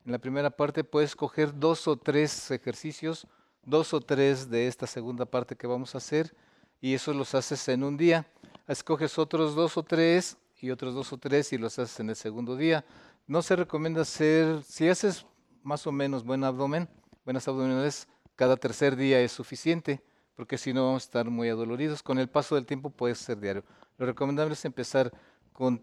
en 0.06 0.12
la 0.12 0.18
primera 0.18 0.50
parte 0.50 0.84
puedes 0.84 1.16
coger 1.16 1.58
dos 1.58 1.88
o 1.88 1.96
tres 1.96 2.50
ejercicios, 2.50 3.26
dos 3.64 3.94
o 3.94 4.00
tres 4.00 4.50
de 4.50 4.66
esta 4.66 4.86
segunda 4.86 5.24
parte 5.24 5.56
que 5.56 5.66
vamos 5.66 5.94
a 5.94 5.98
hacer, 5.98 6.34
y 6.80 6.94
eso 6.94 7.12
los 7.14 7.34
haces 7.34 7.66
en 7.68 7.82
un 7.82 7.96
día. 7.96 8.26
Escoges 8.68 9.18
otros 9.18 9.54
dos 9.54 9.76
o 9.76 9.82
tres 9.82 10.36
y 10.60 10.70
otros 10.70 10.94
dos 10.94 11.12
o 11.12 11.18
tres 11.18 11.52
y 11.52 11.58
los 11.58 11.78
haces 11.78 12.00
en 12.00 12.10
el 12.10 12.16
segundo 12.16 12.56
día. 12.56 12.84
No 13.26 13.42
se 13.42 13.56
recomienda 13.56 14.02
hacer, 14.02 14.62
si 14.62 14.88
haces 14.88 15.26
más 15.62 15.86
o 15.86 15.92
menos 15.92 16.24
buen 16.24 16.44
abdomen, 16.44 16.88
buenas 17.24 17.48
abdominales, 17.48 18.08
cada 18.36 18.56
tercer 18.56 18.96
día 18.96 19.20
es 19.20 19.32
suficiente, 19.32 20.02
porque 20.36 20.58
si 20.58 20.72
no 20.72 20.86
vamos 20.86 21.04
a 21.04 21.06
estar 21.06 21.30
muy 21.30 21.48
adoloridos. 21.48 22.02
Con 22.02 22.18
el 22.18 22.28
paso 22.28 22.54
del 22.54 22.66
tiempo 22.66 22.90
puede 22.90 23.14
ser 23.14 23.38
diario. 23.38 23.64
Lo 23.98 24.06
recomendable 24.06 24.54
es 24.54 24.64
empezar 24.64 25.12
con 25.52 25.82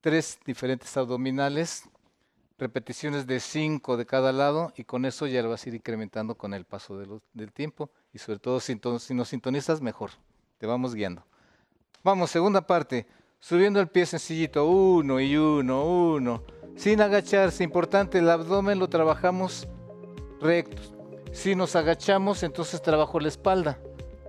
tres 0.00 0.38
diferentes 0.44 0.96
abdominales, 0.96 1.88
repeticiones 2.58 3.26
de 3.26 3.40
cinco 3.40 3.96
de 3.96 4.06
cada 4.06 4.32
lado 4.32 4.72
y 4.76 4.84
con 4.84 5.04
eso 5.04 5.26
ya 5.26 5.42
lo 5.42 5.50
vas 5.50 5.64
a 5.64 5.68
ir 5.68 5.76
incrementando 5.76 6.34
con 6.34 6.54
el 6.54 6.64
paso 6.64 6.98
del 7.32 7.52
tiempo 7.52 7.90
y 8.12 8.18
sobre 8.18 8.40
todo 8.40 8.58
si, 8.58 8.78
si 8.98 9.14
nos 9.14 9.28
sintonizas 9.28 9.80
mejor, 9.80 10.10
te 10.58 10.66
vamos 10.66 10.94
guiando. 10.94 11.24
Vamos, 12.02 12.30
segunda 12.30 12.66
parte, 12.66 13.06
subiendo 13.40 13.80
el 13.80 13.88
pie 13.88 14.06
sencillito, 14.06 14.66
uno 14.66 15.20
y 15.20 15.36
uno, 15.36 15.84
uno, 15.84 16.42
sin 16.76 17.00
agacharse, 17.00 17.64
importante, 17.64 18.18
el 18.18 18.30
abdomen 18.30 18.78
lo 18.78 18.88
trabajamos 18.88 19.66
recto. 20.40 20.82
Si 21.32 21.54
nos 21.54 21.76
agachamos, 21.76 22.42
entonces 22.42 22.80
trabajo 22.82 23.20
la 23.20 23.28
espalda. 23.28 23.78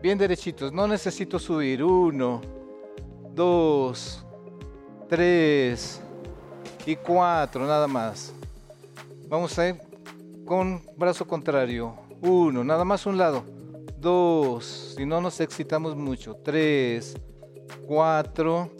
Bien 0.02 0.18
derechitos, 0.18 0.72
no 0.72 0.88
necesito 0.88 1.40
subir. 1.40 1.84
Uno, 1.84 2.42
dos, 3.34 4.26
3 5.10 6.02
y 6.86 6.96
4, 6.96 7.66
nada 7.66 7.88
más. 7.88 8.34
Vamos 9.28 9.58
a 9.58 9.70
ir 9.70 9.76
con 10.46 10.84
brazo 10.98 11.28
contrario. 11.28 11.96
1, 12.22 12.64
nada 12.64 12.84
más 12.84 13.06
un 13.06 13.18
lado. 13.18 13.44
2, 13.98 14.96
si 14.98 15.06
no 15.06 15.22
nos 15.22 15.40
excitamos 15.40 15.96
mucho. 15.96 16.36
3, 16.44 17.16
4 17.88 18.72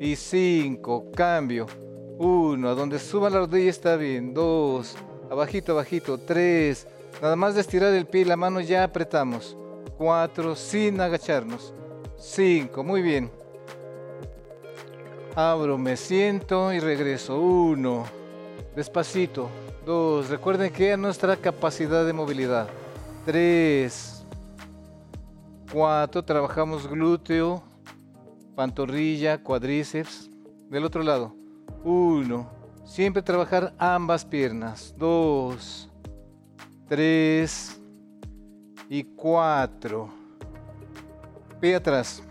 y 0.00 0.16
5. 0.16 1.12
Cambio. 1.14 1.66
1, 2.18 2.68
a 2.68 2.74
donde 2.74 2.98
suba 2.98 3.30
la 3.30 3.40
rodilla 3.40 3.70
está 3.70 3.96
bien. 3.96 4.34
2, 4.34 4.96
abajito, 5.30 5.72
abajito. 5.72 6.18
3, 6.18 6.86
nada 7.22 7.36
más 7.36 7.54
de 7.54 7.60
estirar 7.60 7.92
el 7.92 8.06
pie 8.06 8.22
y 8.22 8.24
la 8.24 8.36
mano 8.36 8.60
ya 8.60 8.82
apretamos. 8.82 9.56
4, 9.98 10.56
sin 10.56 11.00
agacharnos. 11.00 11.74
5, 12.18 12.82
muy 12.82 13.02
bien. 13.02 13.30
Abro, 15.34 15.78
me 15.78 15.96
siento 15.96 16.72
y 16.72 16.80
regreso. 16.80 17.38
Uno, 17.38 18.04
despacito. 18.74 19.48
Dos, 19.84 20.28
recuerden 20.28 20.72
que 20.72 20.92
es 20.92 20.98
nuestra 20.98 21.36
capacidad 21.36 22.04
de 22.06 22.12
movilidad. 22.12 22.68
Tres, 23.24 24.24
cuatro, 25.70 26.22
trabajamos 26.22 26.86
glúteo, 26.88 27.62
pantorrilla, 28.60 29.42
cuadríceps. 29.42 30.28
Del 30.68 30.84
otro 30.84 31.02
lado. 31.02 31.34
Uno, 31.82 32.50
siempre 32.84 33.22
trabajar 33.22 33.72
ambas 33.78 34.22
piernas. 34.22 34.94
Dos, 34.98 35.88
tres 36.86 37.80
y 38.90 39.02
cuatro. 39.02 40.10
Pie 41.58 41.74
atrás. 41.74 42.22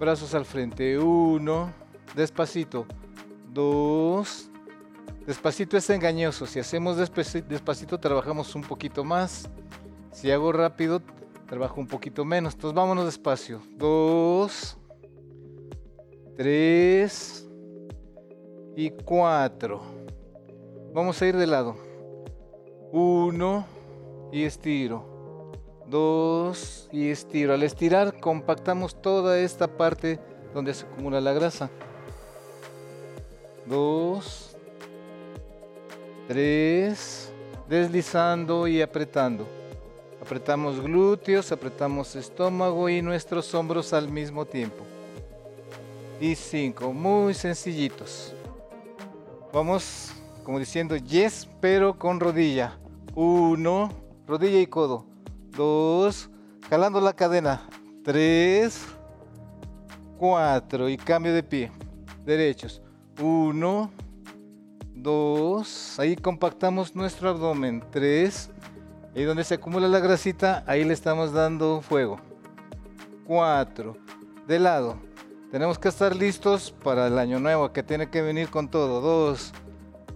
Brazos 0.00 0.34
al 0.34 0.46
frente. 0.46 0.98
Uno 0.98 1.70
despacito. 2.14 2.86
Dos. 3.52 4.48
Despacito 5.26 5.76
es 5.76 5.90
engañoso. 5.90 6.46
Si 6.46 6.60
hacemos 6.60 6.96
despacito, 6.96 8.00
trabajamos 8.00 8.54
un 8.54 8.62
poquito 8.62 9.04
más. 9.04 9.50
Si 10.12 10.30
hago 10.30 10.50
rápido, 10.50 11.02
trabajo 11.46 11.78
un 11.78 11.86
poquito 11.86 12.24
menos. 12.24 12.54
Entonces 12.54 12.74
vámonos 12.74 13.04
despacio. 13.04 13.60
Dos. 13.76 14.78
Tres. 16.36 17.48
Y 18.76 18.90
cuatro. 18.90 19.82
Vamos 20.92 21.20
a 21.20 21.26
ir 21.26 21.36
de 21.36 21.46
lado. 21.46 21.76
Uno. 22.92 23.66
Y 24.32 24.44
estiro. 24.44 25.52
Dos. 25.86 26.88
Y 26.92 27.10
estiro. 27.10 27.54
Al 27.54 27.62
estirar 27.62 28.20
compactamos 28.20 29.00
toda 29.00 29.38
esta 29.38 29.66
parte 29.66 30.20
donde 30.52 30.74
se 30.74 30.86
acumula 30.86 31.20
la 31.20 31.32
grasa. 31.32 31.70
2, 33.66 34.56
3, 36.28 37.32
deslizando 37.68 38.68
y 38.68 38.80
apretando. 38.80 39.46
Apretamos 40.20 40.80
glúteos, 40.80 41.50
apretamos 41.50 42.14
estómago 42.16 42.88
y 42.88 43.02
nuestros 43.02 43.52
hombros 43.54 43.92
al 43.92 44.08
mismo 44.08 44.44
tiempo. 44.44 44.84
Y 46.20 46.34
5, 46.34 46.92
muy 46.92 47.34
sencillitos. 47.34 48.34
Vamos 49.52 50.12
como 50.42 50.58
diciendo 50.58 50.96
yes, 50.96 51.48
pero 51.60 51.98
con 51.98 52.20
rodilla. 52.20 52.78
1, 53.14 53.90
rodilla 54.26 54.60
y 54.60 54.66
codo. 54.66 55.06
2, 55.50 56.30
jalando 56.70 57.00
la 57.00 57.12
cadena. 57.12 57.68
3, 58.04 58.80
4 60.18 60.88
y 60.88 60.96
cambio 60.96 61.34
de 61.34 61.42
pie. 61.42 61.70
Derechos. 62.24 62.80
Uno, 63.20 63.90
dos, 64.94 65.98
ahí 65.98 66.16
compactamos 66.16 66.94
nuestro 66.94 67.30
abdomen. 67.30 67.82
Tres, 67.90 68.50
y 69.14 69.22
donde 69.22 69.44
se 69.44 69.54
acumula 69.54 69.88
la 69.88 70.00
grasita, 70.00 70.64
ahí 70.66 70.84
le 70.84 70.92
estamos 70.92 71.32
dando 71.32 71.80
fuego. 71.80 72.18
Cuatro, 73.24 73.96
de 74.46 74.58
lado. 74.58 74.96
Tenemos 75.50 75.78
que 75.78 75.88
estar 75.88 76.14
listos 76.14 76.74
para 76.82 77.06
el 77.06 77.18
año 77.18 77.38
nuevo, 77.38 77.72
que 77.72 77.82
tiene 77.82 78.10
que 78.10 78.20
venir 78.20 78.50
con 78.50 78.68
todo. 78.68 79.00
Dos, 79.00 79.52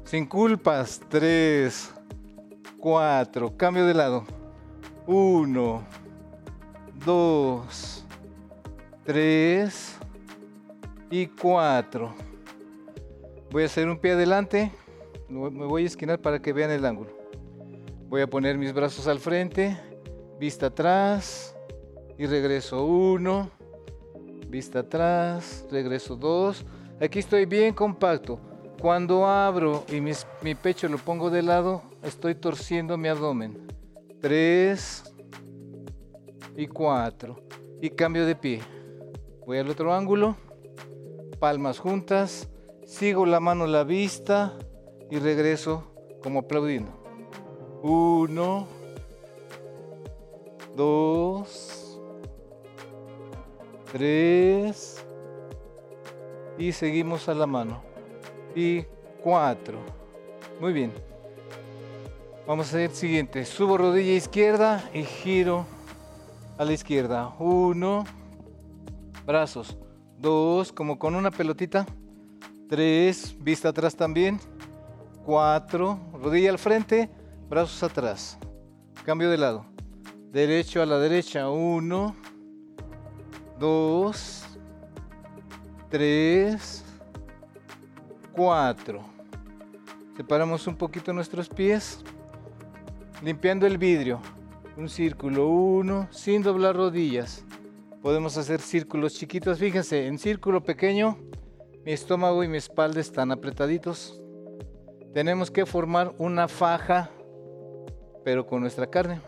sin 0.05 0.27
culpas. 0.27 1.01
Tres, 1.09 1.93
cuatro, 2.81 3.57
cambio 3.57 3.87
de 3.87 3.95
lado. 3.95 4.25
Uno, 5.07 5.85
dos, 7.05 8.05
tres 9.05 9.97
y 11.11 11.27
cuatro. 11.27 12.13
Voy 13.51 13.65
a 13.65 13.67
hacer 13.67 13.89
un 13.89 13.99
pie 13.99 14.13
adelante, 14.13 14.73
me 15.29 15.49
voy 15.49 15.85
a 15.85 15.87
esquinar 15.87 16.21
para 16.21 16.41
que 16.41 16.53
vean 16.53 16.71
el 16.71 16.85
ángulo. 16.85 17.11
Voy 18.09 18.23
a 18.23 18.27
poner 18.27 18.59
mis 18.59 18.73
brazos 18.73 19.07
al 19.07 19.21
frente, 19.21 19.77
vista 20.39 20.67
atrás 20.67 21.57
y 22.19 22.27
regreso 22.27 22.85
uno, 22.85 23.51
vista 24.51 24.81
atrás, 24.81 25.67
regreso 25.71 26.17
dos. 26.17 26.65
Aquí 27.01 27.19
estoy 27.19 27.47
bien 27.47 27.75
compacto. 27.75 28.39
Cuando 28.81 29.27
abro 29.27 29.85
y 29.89 30.01
mi 30.01 30.55
pecho 30.55 30.89
lo 30.89 30.99
pongo 30.99 31.31
de 31.31 31.43
lado, 31.43 31.83
estoy 32.03 32.35
torciendo 32.35 32.97
mi 32.97 33.09
abdomen. 33.09 33.67
Tres 34.21 35.05
y 36.57 36.67
cuatro. 36.67 37.43
Y 37.81 37.91
cambio 37.91 38.27
de 38.27 38.35
pie. 38.35 38.61
Voy 39.47 39.59
al 39.59 39.71
otro 39.71 39.95
ángulo, 39.95 40.37
palmas 41.39 41.79
juntas 41.79 42.49
Sigo 42.91 43.25
la 43.25 43.39
mano 43.39 43.65
a 43.65 43.69
la 43.69 43.85
vista 43.85 44.59
y 45.13 45.21
regreso 45.21 45.85
como 46.25 46.41
aplaudiendo. 46.41 46.91
Uno, 47.85 48.67
dos, 50.75 51.80
tres, 53.93 55.05
y 56.59 56.73
seguimos 56.73 57.29
a 57.29 57.35
la 57.35 57.47
mano. 57.47 57.83
Y 58.55 58.83
cuatro. 59.23 59.79
Muy 60.61 60.73
bien. 60.73 60.93
Vamos 62.47 62.67
a 62.67 62.69
hacer 62.71 62.91
el 62.91 62.97
siguiente. 62.97 63.45
Subo 63.45 63.79
rodilla 63.79 64.13
izquierda 64.13 64.91
y 64.93 65.05
giro 65.05 65.67
a 66.59 66.65
la 66.65 66.73
izquierda. 66.73 67.35
Uno, 67.39 68.05
brazos. 69.27 69.79
Dos, 70.19 70.73
como 70.73 70.99
con 70.99 71.15
una 71.15 71.31
pelotita. 71.31 71.87
Tres, 72.69 73.35
vista 73.41 73.71
atrás 73.71 73.97
también. 73.97 74.39
Cuatro, 75.25 75.99
rodilla 76.13 76.51
al 76.51 76.59
frente, 76.59 77.09
brazos 77.49 77.83
atrás. 77.83 78.39
Cambio 79.05 79.31
de 79.31 79.39
lado. 79.39 79.65
Derecho 80.31 80.83
a 80.83 80.87
la 80.87 80.99
derecha. 80.99 81.49
Uno, 81.49 82.15
dos, 83.61 84.45
tres, 85.91 86.83
cuatro. 88.33 89.03
Separamos 90.17 90.67
un 90.67 90.75
poquito 90.75 91.13
nuestros 91.13 91.49
pies, 91.49 92.03
limpiando 93.23 93.67
el 93.67 93.79
vidrio. 93.79 94.21
Un 94.77 94.89
círculo, 94.89 95.49
uno, 95.49 96.09
sin 96.11 96.43
doblar 96.43 96.75
rodillas. 96.75 97.45
Podemos 98.03 98.39
hacer 98.39 98.61
círculos 98.61 99.15
chiquitos. 99.15 99.59
Fíjense, 99.59 100.07
en 100.07 100.19
círculo 100.19 100.63
pequeño, 100.63 101.19
mi 101.85 101.93
estómago 101.93 102.43
y 102.43 102.49
mi 102.49 102.57
espalda 102.57 103.01
están 103.01 103.31
apretaditos. 103.31 104.23
Tenemos 105.13 105.51
que 105.51 105.67
formar 105.67 106.15
una 106.19 106.49
faja, 106.49 107.11
pero 108.25 108.47
con 108.47 108.63
nuestra 108.63 108.87
carne. 108.87 109.21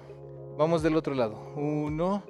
Vamos 0.57 0.83
del 0.83 0.97
otro 0.97 1.15
lado. 1.15 1.53
Uno, 1.57 2.23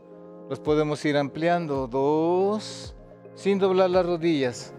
los 0.52 0.61
podemos 0.61 1.02
ir 1.06 1.16
ampliando. 1.16 1.87
Dos, 1.87 2.94
sin 3.35 3.59
doblar 3.59 3.88
las 3.88 4.04
rodillas. 4.04 4.75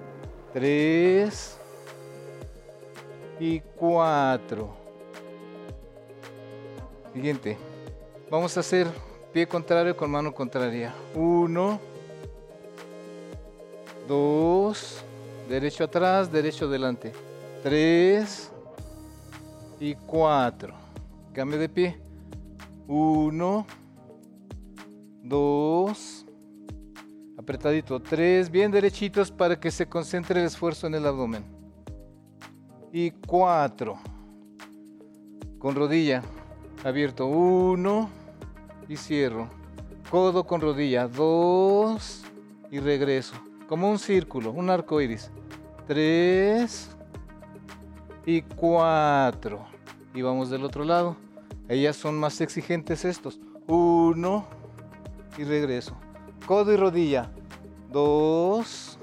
Tres 0.53 1.57
y 3.39 3.59
cuatro. 3.59 4.75
Siguiente. 7.11 7.57
Vamos 8.29 8.55
a 8.55 8.59
hacer 8.59 8.85
pie 9.31 9.47
contrario 9.47 9.97
con 9.97 10.11
mano 10.11 10.31
contraria. 10.31 10.93
Uno, 11.15 11.79
dos, 14.07 15.03
derecho 15.49 15.85
atrás, 15.85 16.31
derecho 16.31 16.65
adelante. 16.65 17.11
Tres 17.63 18.51
y 19.79 19.95
cuatro. 19.95 20.75
Cambio 21.33 21.57
de 21.57 21.67
pie. 21.67 21.97
Uno, 22.87 23.65
dos, 25.23 26.25
apretadito. 27.37 27.99
Tres, 28.01 28.51
bien 28.51 28.71
derechitos 28.71 29.31
para 29.31 29.59
que 29.59 29.71
se 29.71 29.87
concentre 29.87 30.39
el 30.39 30.45
esfuerzo 30.45 30.87
en 30.87 30.95
el 30.95 31.07
abdomen. 31.07 31.43
Y 32.91 33.11
cuatro. 33.11 33.97
Con 35.57 35.75
rodilla 35.75 36.21
abierto. 36.83 37.25
Uno 37.25 38.09
y 38.87 38.97
cierro. 38.97 39.47
Codo 40.11 40.45
con 40.45 40.61
rodilla. 40.61 41.07
Dos 41.07 42.23
y 42.69 42.79
regreso. 42.79 43.35
Como 43.67 43.89
un 43.89 43.97
círculo, 43.97 44.51
un 44.51 44.69
arco 44.69 45.01
iris. 45.01 45.31
Tres 45.87 46.95
y 48.25 48.41
cuatro. 48.41 49.65
Y 50.13 50.21
vamos 50.21 50.49
del 50.49 50.63
otro 50.63 50.83
lado. 50.83 51.15
Ellas 51.69 51.95
son 51.95 52.19
más 52.19 52.41
exigentes 52.41 53.05
estos. 53.05 53.39
Uno 53.67 54.45
y 55.37 55.43
regreso. 55.43 55.95
Codo 56.45 56.73
y 56.73 56.77
rodilla. 56.77 57.31
Dos. 57.91 58.97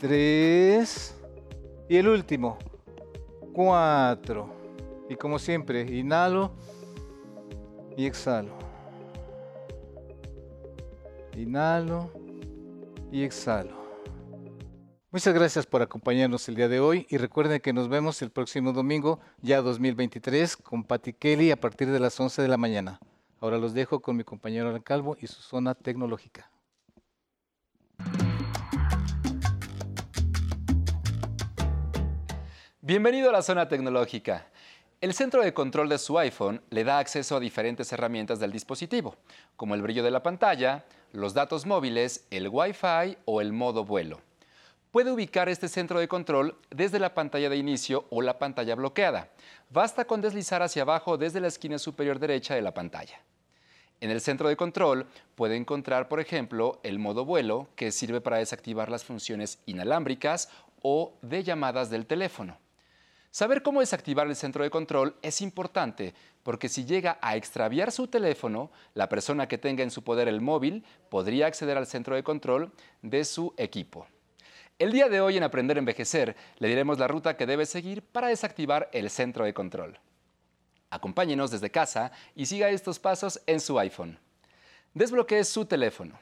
Tres. 0.00 1.14
Y 1.88 1.96
el 1.96 2.08
último. 2.08 2.58
Cuatro. 3.52 4.50
Y 5.08 5.16
como 5.16 5.38
siempre, 5.38 5.82
inhalo 5.82 6.52
y 7.96 8.06
exhalo. 8.06 8.52
Inhalo 11.36 12.10
y 13.10 13.22
exhalo. 13.22 13.78
Muchas 15.10 15.32
gracias 15.32 15.64
por 15.64 15.80
acompañarnos 15.80 16.46
el 16.48 16.54
día 16.54 16.68
de 16.68 16.80
hoy 16.80 17.06
y 17.08 17.16
recuerden 17.16 17.60
que 17.60 17.72
nos 17.72 17.88
vemos 17.88 18.20
el 18.20 18.30
próximo 18.30 18.74
domingo, 18.74 19.20
ya 19.40 19.62
2023, 19.62 20.58
con 20.58 20.84
Patty 20.84 21.14
Kelly 21.14 21.50
a 21.50 21.56
partir 21.56 21.90
de 21.90 21.98
las 21.98 22.20
11 22.20 22.42
de 22.42 22.48
la 22.48 22.58
mañana. 22.58 23.00
Ahora 23.40 23.58
los 23.58 23.72
dejo 23.72 24.00
con 24.00 24.16
mi 24.16 24.24
compañero 24.24 24.68
Alan 24.68 24.82
Calvo 24.82 25.16
y 25.20 25.28
su 25.28 25.40
zona 25.40 25.74
tecnológica. 25.74 26.50
Bienvenido 32.80 33.28
a 33.28 33.32
la 33.32 33.42
zona 33.42 33.68
tecnológica. 33.68 34.46
El 35.00 35.14
centro 35.14 35.42
de 35.42 35.54
control 35.54 35.88
de 35.88 35.98
su 35.98 36.18
iPhone 36.18 36.62
le 36.70 36.82
da 36.82 36.98
acceso 36.98 37.36
a 37.36 37.40
diferentes 37.40 37.92
herramientas 37.92 38.40
del 38.40 38.50
dispositivo, 38.50 39.14
como 39.54 39.76
el 39.76 39.82
brillo 39.82 40.02
de 40.02 40.10
la 40.10 40.24
pantalla, 40.24 40.84
los 41.12 41.32
datos 41.32 41.64
móviles, 41.64 42.26
el 42.30 42.48
Wi-Fi 42.48 43.18
o 43.24 43.40
el 43.40 43.52
modo 43.52 43.84
vuelo. 43.84 44.20
Puede 44.90 45.12
ubicar 45.12 45.50
este 45.50 45.68
centro 45.68 46.00
de 46.00 46.08
control 46.08 46.56
desde 46.70 46.98
la 46.98 47.12
pantalla 47.12 47.50
de 47.50 47.58
inicio 47.58 48.06
o 48.08 48.22
la 48.22 48.38
pantalla 48.38 48.74
bloqueada. 48.74 49.28
Basta 49.68 50.06
con 50.06 50.22
deslizar 50.22 50.62
hacia 50.62 50.80
abajo 50.80 51.18
desde 51.18 51.40
la 51.40 51.48
esquina 51.48 51.78
superior 51.78 52.18
derecha 52.18 52.54
de 52.54 52.62
la 52.62 52.72
pantalla. 52.72 53.20
En 54.00 54.10
el 54.10 54.22
centro 54.22 54.48
de 54.48 54.56
control 54.56 55.06
puede 55.34 55.56
encontrar, 55.56 56.08
por 56.08 56.20
ejemplo, 56.20 56.80
el 56.84 56.98
modo 56.98 57.26
vuelo, 57.26 57.68
que 57.76 57.92
sirve 57.92 58.22
para 58.22 58.38
desactivar 58.38 58.90
las 58.90 59.04
funciones 59.04 59.58
inalámbricas 59.66 60.48
o 60.80 61.12
de 61.20 61.44
llamadas 61.44 61.90
del 61.90 62.06
teléfono. 62.06 62.56
Saber 63.30 63.62
cómo 63.62 63.80
desactivar 63.80 64.26
el 64.26 64.36
centro 64.36 64.64
de 64.64 64.70
control 64.70 65.16
es 65.20 65.42
importante 65.42 66.14
porque 66.42 66.70
si 66.70 66.86
llega 66.86 67.18
a 67.20 67.36
extraviar 67.36 67.92
su 67.92 68.06
teléfono, 68.06 68.70
la 68.94 69.10
persona 69.10 69.48
que 69.48 69.58
tenga 69.58 69.82
en 69.82 69.90
su 69.90 70.02
poder 70.02 70.28
el 70.28 70.40
móvil 70.40 70.82
podría 71.10 71.46
acceder 71.46 71.76
al 71.76 71.86
centro 71.86 72.14
de 72.14 72.22
control 72.22 72.72
de 73.02 73.24
su 73.26 73.52
equipo. 73.58 74.06
El 74.78 74.92
día 74.92 75.08
de 75.08 75.20
hoy 75.20 75.36
en 75.36 75.42
Aprender 75.42 75.76
a 75.76 75.80
Envejecer 75.80 76.36
le 76.58 76.68
diremos 76.68 77.00
la 77.00 77.08
ruta 77.08 77.36
que 77.36 77.46
debe 77.46 77.66
seguir 77.66 78.00
para 78.00 78.28
desactivar 78.28 78.88
el 78.92 79.10
centro 79.10 79.44
de 79.44 79.52
control. 79.52 79.98
Acompáñenos 80.88 81.50
desde 81.50 81.70
casa 81.70 82.12
y 82.36 82.46
siga 82.46 82.70
estos 82.70 83.00
pasos 83.00 83.42
en 83.46 83.60
su 83.60 83.76
iPhone. 83.80 84.20
Desbloquee 84.94 85.42
su 85.42 85.64
teléfono. 85.64 86.16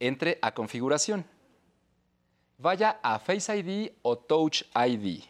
Entre 0.00 0.38
a 0.40 0.54
configuración. 0.54 1.26
Vaya 2.56 2.98
a 3.02 3.18
Face 3.18 3.54
ID 3.54 3.92
o 4.00 4.16
Touch 4.16 4.62
ID. 4.74 5.24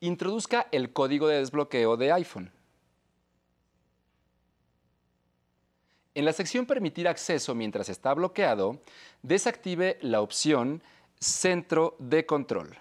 Introduzca 0.00 0.68
el 0.72 0.94
código 0.94 1.28
de 1.28 1.38
desbloqueo 1.38 1.98
de 1.98 2.12
iPhone. 2.12 2.50
En 6.14 6.24
la 6.26 6.32
sección 6.32 6.66
Permitir 6.66 7.08
acceso 7.08 7.54
mientras 7.54 7.88
está 7.88 8.12
bloqueado, 8.12 8.80
desactive 9.22 9.98
la 10.02 10.20
opción 10.20 10.82
Centro 11.18 11.94
de 12.00 12.26
control. 12.26 12.76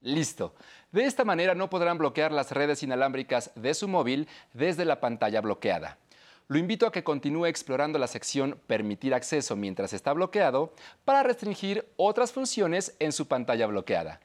Listo. 0.00 0.54
De 0.90 1.04
esta 1.04 1.24
manera 1.24 1.54
no 1.54 1.70
podrán 1.70 1.98
bloquear 1.98 2.32
las 2.32 2.50
redes 2.50 2.82
inalámbricas 2.82 3.50
de 3.54 3.74
su 3.74 3.88
móvil 3.88 4.28
desde 4.52 4.84
la 4.84 5.00
pantalla 5.00 5.40
bloqueada. 5.40 5.98
Lo 6.48 6.58
invito 6.58 6.86
a 6.86 6.92
que 6.92 7.04
continúe 7.04 7.46
explorando 7.46 7.98
la 7.98 8.06
sección 8.06 8.60
Permitir 8.66 9.14
acceso 9.14 9.56
mientras 9.56 9.92
está 9.92 10.12
bloqueado 10.12 10.74
para 11.04 11.22
restringir 11.22 11.88
otras 11.96 12.32
funciones 12.32 12.94
en 12.98 13.12
su 13.12 13.28
pantalla 13.28 13.66
bloqueada. 13.66 14.20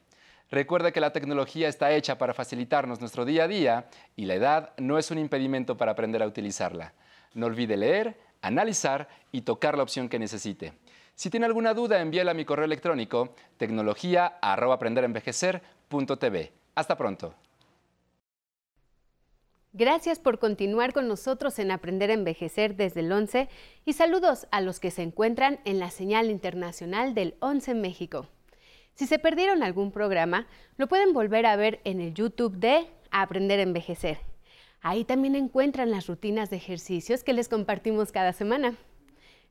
Recuerda 0.50 0.90
que 0.90 1.00
la 1.00 1.12
tecnología 1.12 1.68
está 1.68 1.92
hecha 1.92 2.18
para 2.18 2.34
facilitarnos 2.34 2.98
nuestro 3.00 3.24
día 3.24 3.44
a 3.44 3.48
día 3.48 3.86
y 4.16 4.24
la 4.24 4.34
edad 4.34 4.72
no 4.78 4.98
es 4.98 5.12
un 5.12 5.18
impedimento 5.18 5.76
para 5.76 5.92
aprender 5.92 6.20
a 6.22 6.26
utilizarla. 6.26 6.92
No 7.34 7.46
olvide 7.46 7.76
leer, 7.76 8.18
analizar 8.42 9.08
y 9.30 9.42
tocar 9.42 9.76
la 9.76 9.84
opción 9.84 10.08
que 10.08 10.18
necesite. 10.18 10.72
Si 11.14 11.30
tiene 11.30 11.46
alguna 11.46 11.72
duda, 11.72 12.00
envíela 12.00 12.32
a 12.32 12.34
mi 12.34 12.44
correo 12.44 12.64
electrónico 12.64 13.36
tecnología@aprenderenvejecer.tv. 13.58 16.52
Hasta 16.74 16.96
pronto. 16.96 17.32
Gracias 19.72 20.18
por 20.18 20.40
continuar 20.40 20.92
con 20.92 21.06
nosotros 21.06 21.60
en 21.60 21.70
Aprender 21.70 22.10
a 22.10 22.14
Envejecer 22.14 22.74
desde 22.74 22.98
el 23.00 23.12
11 23.12 23.48
y 23.84 23.92
saludos 23.92 24.48
a 24.50 24.60
los 24.60 24.80
que 24.80 24.90
se 24.90 25.02
encuentran 25.02 25.60
en 25.64 25.78
la 25.78 25.92
señal 25.92 26.28
internacional 26.28 27.14
del 27.14 27.36
11 27.38 27.74
México. 27.74 28.26
Si 29.00 29.06
se 29.06 29.18
perdieron 29.18 29.62
algún 29.62 29.92
programa, 29.92 30.46
lo 30.76 30.86
pueden 30.86 31.14
volver 31.14 31.46
a 31.46 31.56
ver 31.56 31.80
en 31.84 32.02
el 32.02 32.12
YouTube 32.12 32.58
de 32.58 32.86
Aprender 33.10 33.58
a 33.58 33.62
Envejecer. 33.62 34.18
Ahí 34.82 35.06
también 35.06 35.36
encuentran 35.36 35.90
las 35.90 36.06
rutinas 36.06 36.50
de 36.50 36.58
ejercicios 36.58 37.24
que 37.24 37.32
les 37.32 37.48
compartimos 37.48 38.12
cada 38.12 38.34
semana. 38.34 38.74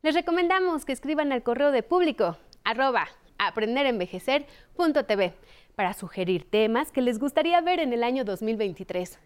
Les 0.04 0.14
recomendamos 0.14 0.86
que 0.86 0.94
escriban 0.94 1.32
al 1.32 1.42
correo 1.42 1.72
de 1.72 1.82
público 1.82 2.38
arroba 2.64 3.08
aprenderenvejecer.tv 3.40 5.34
para 5.76 5.96
sugerir 5.96 6.48
temas 6.48 6.92
que 6.92 7.02
les 7.02 7.18
gustaría 7.18 7.60
ver 7.60 7.80
en 7.80 7.92
el 7.92 8.04
año 8.04 8.26
2023. 8.26 9.18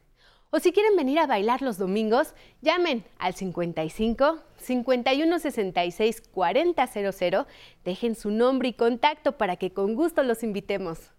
O 0.56 0.60
si 0.60 0.72
quieren 0.72 0.96
venir 0.96 1.18
a 1.18 1.26
bailar 1.26 1.64
los 1.64 1.80
domingos, 1.80 2.36
llamen 2.62 3.04
al 3.18 3.34
55 3.34 4.38
51 4.58 5.40
66 5.40 6.22
4000, 6.32 7.48
dejen 7.84 8.14
su 8.14 8.30
nombre 8.30 8.68
y 8.68 8.74
contacto 8.74 9.36
para 9.40 9.56
que 9.56 9.74
con 9.74 9.96
gusto 9.96 10.22
los 10.22 10.44
invitemos. 10.44 11.10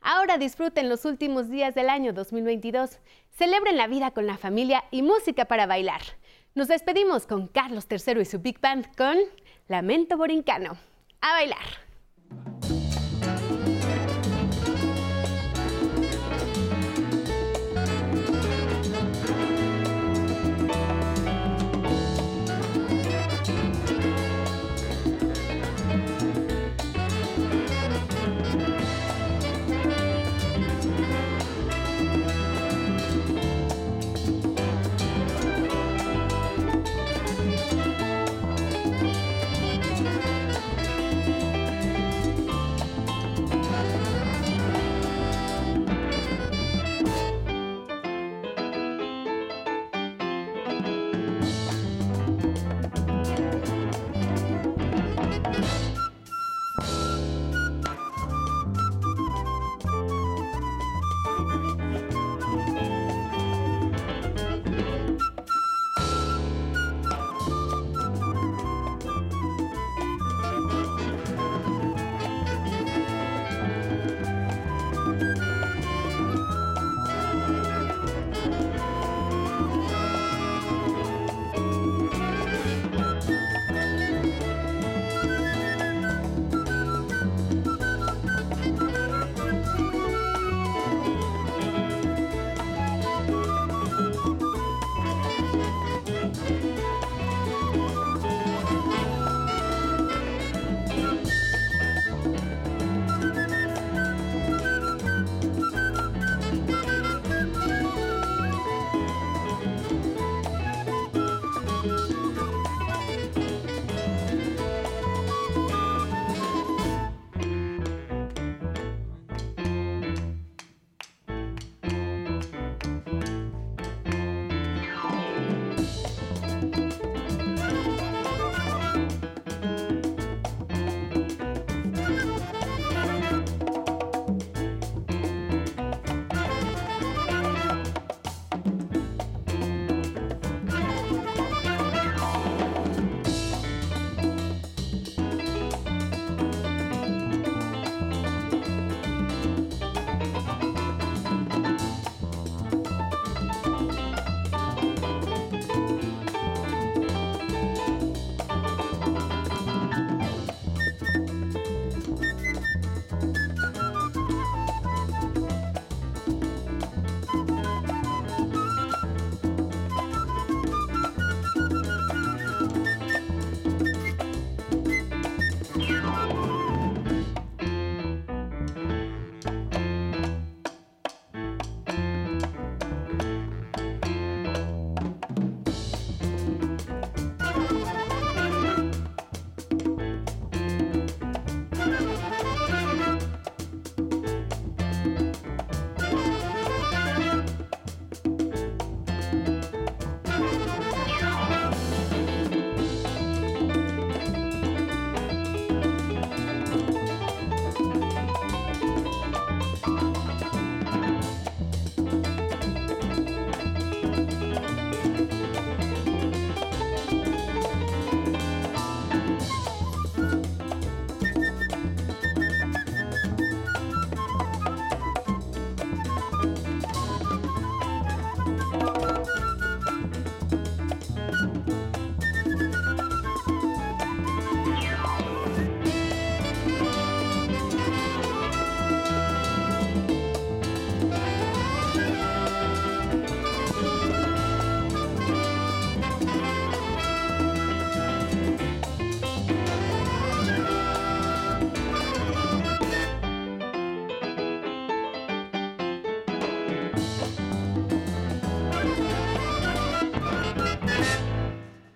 Ahora 0.00 0.38
disfruten 0.38 0.88
los 0.88 1.04
últimos 1.04 1.50
días 1.50 1.74
del 1.74 1.90
año 1.90 2.14
2022. 2.14 2.98
Celebren 3.28 3.76
la 3.76 3.88
vida 3.88 4.12
con 4.12 4.26
la 4.26 4.38
familia 4.38 4.82
y 4.90 5.02
música 5.02 5.44
para 5.44 5.66
bailar. 5.66 6.00
Nos 6.54 6.68
despedimos 6.68 7.26
con 7.26 7.46
Carlos 7.46 7.86
III 7.90 8.22
y 8.22 8.24
su 8.24 8.38
Big 8.38 8.58
Band 8.58 8.96
con 8.96 9.18
Lamento 9.68 10.16
Borincano. 10.16 10.78
A 11.20 11.32
bailar. 11.34 11.87